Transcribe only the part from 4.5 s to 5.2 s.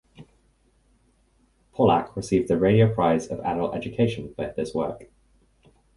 this work.